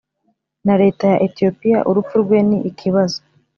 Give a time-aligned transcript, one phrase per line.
[0.65, 3.17] na leta ya Ethiopia urupfu rwe ni ikibazo.